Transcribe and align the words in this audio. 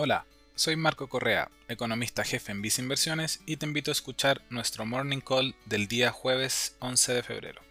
Hola, 0.00 0.26
soy 0.54 0.76
Marco 0.76 1.08
Correa, 1.08 1.50
economista 1.66 2.22
jefe 2.22 2.52
en 2.52 2.62
Visa 2.62 2.80
Inversiones 2.80 3.40
y 3.46 3.56
te 3.56 3.66
invito 3.66 3.90
a 3.90 3.98
escuchar 3.98 4.42
nuestro 4.48 4.86
Morning 4.86 5.18
Call 5.18 5.56
del 5.64 5.88
día 5.88 6.12
jueves 6.12 6.76
11 6.78 7.14
de 7.14 7.22
febrero. 7.24 7.62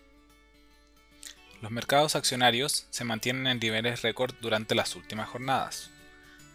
Los 1.61 1.71
mercados 1.71 2.18
accionarios 2.18 2.86
se 2.89 3.05
mantienen 3.05 3.48
en 3.48 3.59
niveles 3.59 4.02
récord 4.02 4.36
durante 4.41 4.75
las 4.75 4.98
últimas 4.98 5.29
jornadas. 5.29 5.89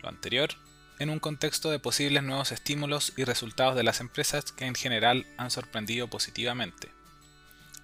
Lo 0.03 0.11
anterior 0.11 0.51
en 0.99 1.09
un 1.09 1.21
contexto 1.21 1.71
de 1.71 1.79
posibles 1.79 2.23
nuevos 2.23 2.53
estímulos 2.53 3.15
y 3.17 3.25
resultados 3.25 3.75
de 3.75 3.83
las 3.83 4.01
empresas 4.01 4.53
que 4.53 4.67
en 4.67 4.75
general 4.75 5.27
han 5.39 5.51
sorprendido 5.51 6.07
positivamente. 6.07 6.91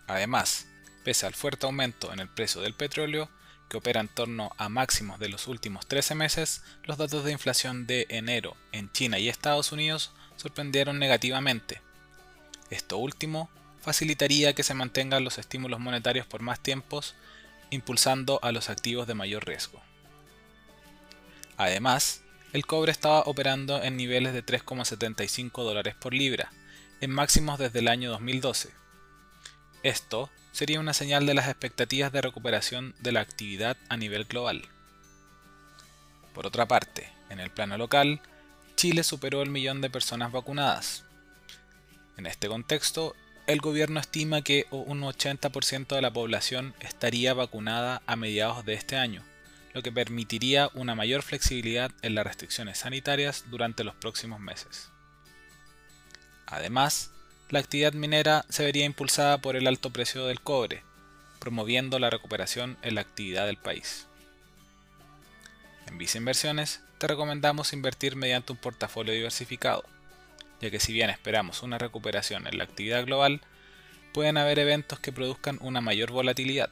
Además, 0.07 0.67
pese 1.05 1.25
al 1.25 1.33
fuerte 1.33 1.65
aumento 1.65 2.13
en 2.13 2.21
el 2.21 2.29
precio 2.29 2.61
del 2.61 2.75
petróleo, 2.75 3.31
que 3.69 3.77
opera 3.77 4.01
en 4.01 4.09
torno 4.09 4.51
a 4.57 4.69
máximos 4.69 5.19
de 5.19 5.29
los 5.29 5.47
últimos 5.47 5.87
13 5.87 6.15
meses, 6.15 6.63
los 6.85 6.99
datos 6.99 7.25
de 7.25 7.33
inflación 7.33 7.87
de 7.87 8.07
enero 8.09 8.57
en 8.73 8.91
China 8.93 9.19
y 9.19 9.29
Estados 9.29 9.73
Unidos 9.73 10.13
sorprendieron 10.37 10.99
negativamente. 10.99 11.81
Esto 12.71 12.99
último 12.99 13.51
facilitaría 13.81 14.55
que 14.55 14.63
se 14.63 14.75
mantengan 14.75 15.25
los 15.25 15.39
estímulos 15.39 15.81
monetarios 15.81 16.27
por 16.27 16.43
más 16.43 16.61
tiempos, 16.61 17.15
impulsando 17.71 18.39
a 18.43 18.53
los 18.53 18.71
activos 18.71 19.07
de 19.07 19.15
mayor 19.15 19.47
riesgo. 19.47 19.81
Además, 21.57 22.23
el 22.53 22.65
cobre 22.67 22.93
estaba 22.93 23.23
operando 23.23 23.83
en 23.83 23.97
niveles 23.97 24.33
de 24.33 24.45
3,75 24.45 25.65
dólares 25.65 25.95
por 25.95 26.15
libra, 26.15 26.53
en 27.01 27.11
máximos 27.11 27.59
desde 27.59 27.81
el 27.81 27.89
año 27.89 28.11
2012. 28.11 28.71
Esto 29.83 30.31
sería 30.53 30.81
una 30.81 30.93
señal 30.93 31.27
de 31.27 31.35
las 31.35 31.49
expectativas 31.49 32.13
de 32.13 32.21
recuperación 32.21 32.95
de 33.01 33.13
la 33.13 33.21
actividad 33.21 33.77
a 33.89 33.97
nivel 33.97 34.25
global. 34.25 34.63
Por 36.35 36.47
otra 36.47 36.67
parte, 36.67 37.13
en 37.31 37.41
el 37.41 37.51
plano 37.51 37.79
local, 37.79 38.21
Chile 38.77 39.03
superó 39.03 39.43
el 39.43 39.51
millón 39.51 39.81
de 39.81 39.91
personas 39.91 40.33
vacunadas. 40.33 41.05
En 42.17 42.27
este 42.27 42.49
contexto, 42.49 43.15
el 43.47 43.61
gobierno 43.61 43.99
estima 44.01 44.43
que 44.43 44.67
un 44.71 45.01
80% 45.01 45.95
de 45.95 46.03
la 46.03 46.13
población 46.13 46.75
estaría 46.81 47.35
vacunada 47.35 48.03
a 48.07 48.17
mediados 48.17 48.65
de 48.65 48.75
este 48.75 48.97
año, 48.97 49.23
lo 49.75 49.83
que 49.83 49.93
permitiría 49.93 50.71
una 50.75 50.95
mayor 50.95 51.23
flexibilidad 51.23 51.91
en 52.03 52.15
las 52.15 52.27
restricciones 52.27 52.79
sanitarias 52.79 53.45
durante 53.49 53.85
los 53.85 53.95
próximos 53.95 54.41
meses. 54.41 54.91
Además, 56.47 57.11
la 57.51 57.61
actividad 57.61 57.95
minera 57.95 58.45
se 58.51 58.65
vería 58.65 58.85
impulsada 58.85 59.39
por 59.39 59.57
el 59.57 59.67
alto 59.67 59.91
precio 59.91 60.27
del 60.27 60.41
cobre, 60.41 60.83
promoviendo 61.39 61.99
la 61.99 62.11
recuperación 62.11 62.77
en 62.83 62.95
la 62.95 63.01
actividad 63.01 63.47
del 63.47 63.57
país. 63.57 64.07
En 65.87 65.97
Visa 65.97 66.19
Inversiones 66.19 66.83
te 66.99 67.07
recomendamos 67.07 67.73
invertir 67.73 68.17
mediante 68.17 68.53
un 68.53 68.59
portafolio 68.59 69.15
diversificado, 69.15 69.85
ya 70.61 70.71
que 70.71 70.81
si 70.81 70.93
bien 70.93 71.09
esperamos 71.09 71.63
una 71.63 71.79
recuperación 71.79 72.47
en 72.47 72.59
la 72.59 72.65
actividad 72.65 73.07
global, 73.07 73.41
pueden 74.13 74.37
haber 74.37 74.59
eventos 74.59 75.01
que 75.01 75.13
produzcan 75.13 75.59
una 75.63 75.81
mayor 75.81 76.11
volatilidad. 76.11 76.69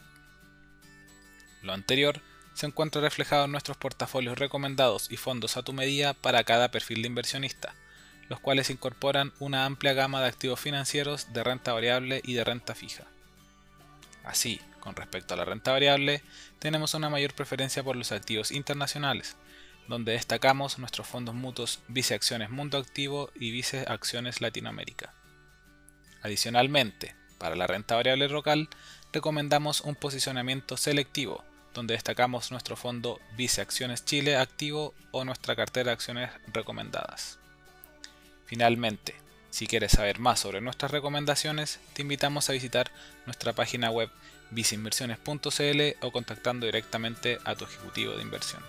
Lo 1.63 1.73
anterior 1.73 2.21
se 2.53 2.67
encuentra 2.67 3.01
reflejado 3.01 3.47
en 3.47 3.53
nuestros 3.53 3.77
portafolios 3.79 4.39
recomendados 4.39 5.11
y 5.11 5.17
fondos 5.17 5.57
a 5.57 5.63
tu 5.63 5.73
medida 5.73 6.13
para 6.13 6.45
cada 6.45 6.71
perfil 6.71 7.03
de 7.03 7.09
inversionista, 7.09 7.75
los 8.29 8.41
cuales 8.41 8.71
incorporan 8.71 9.33
una 9.39 9.65
amplia 9.65 9.93
gama 9.93 10.21
de 10.21 10.29
activos 10.29 10.61
financieros 10.61 11.33
de 11.33 11.45
renta 11.45 11.73
variable 11.73 12.21
y 12.25 12.35
de 12.35 12.45
renta 12.45 12.75
fija. 12.75 13.05
Así, 14.25 14.61
con 14.81 14.97
respecto 14.97 15.35
a 15.35 15.37
la 15.37 15.45
renta 15.45 15.73
variable, 15.73 16.23
tenemos 16.59 16.95
una 16.95 17.11
mayor 17.11 17.35
preferencia 17.35 17.83
por 17.83 17.97
los 17.97 18.13
activos 18.13 18.51
internacionales, 18.51 19.37
donde 19.89 20.13
destacamos 20.13 20.79
nuestros 20.79 21.07
fondos 21.07 21.35
mutuos 21.35 21.81
Vice 21.89 22.15
Acciones 22.15 22.51
Mundo 22.51 22.79
Activo 22.79 23.31
y 23.35 23.51
Vice 23.51 23.85
Acciones 23.89 24.41
Latinoamérica. 24.41 25.13
Adicionalmente, 26.23 27.15
para 27.39 27.55
la 27.55 27.67
renta 27.67 27.95
variable 27.95 28.29
local, 28.29 28.69
recomendamos 29.13 29.81
un 29.81 29.95
posicionamiento 29.95 30.77
selectivo, 30.77 31.45
donde 31.73 31.95
destacamos 31.95 32.51
nuestro 32.51 32.75
fondo 32.75 33.21
Vice 33.37 33.61
Acciones 33.61 34.05
Chile 34.05 34.37
Activo 34.37 34.95
o 35.13 35.25
nuestra 35.25 35.55
cartera 35.55 35.91
de 35.91 35.93
acciones 35.93 36.31
recomendadas. 36.53 37.39
Finalmente, 38.47 39.15
si 39.51 39.67
quieres 39.67 39.93
saber 39.93 40.19
más 40.19 40.41
sobre 40.41 40.61
nuestras 40.61 40.91
recomendaciones, 40.91 41.81
te 41.95 42.03
invitamos 42.03 42.49
a 42.49 42.53
visitar 42.53 42.91
nuestra 43.27 43.53
página 43.53 43.91
web 43.91 44.11
viceinversiones.cl 44.51 45.81
o 46.07 46.13
contactando 46.13 46.67
directamente 46.67 47.39
a 47.45 47.55
tu 47.55 47.65
ejecutivo 47.65 48.13
de 48.15 48.23
inversión. 48.23 48.63